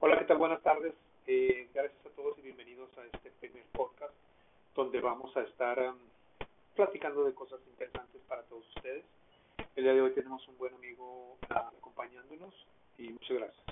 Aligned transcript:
Hola 0.00 0.16
qué 0.16 0.26
tal? 0.26 0.38
Buenas 0.38 0.62
tardes. 0.62 0.94
Eh, 1.26 1.68
gracias 1.74 2.06
a 2.06 2.10
todos 2.10 2.38
y 2.38 2.42
bienvenidos 2.42 2.88
a 2.98 3.04
este 3.04 3.32
primer 3.40 3.64
podcast 3.72 4.14
donde 4.76 5.00
vamos 5.00 5.36
a 5.36 5.40
estar 5.42 5.76
um, 5.76 5.98
platicando 6.76 7.24
de 7.24 7.34
cosas 7.34 7.58
interesantes 7.66 8.22
para 8.28 8.42
todos 8.44 8.64
ustedes. 8.76 9.04
El 9.74 9.82
día 9.82 9.94
de 9.94 10.00
hoy 10.00 10.12
tenemos 10.12 10.46
un 10.46 10.56
buen 10.56 10.72
amigo 10.74 11.36
uh, 11.50 11.76
acompañándonos 11.76 12.54
y 12.96 13.08
muchas 13.08 13.38
gracias. 13.38 13.67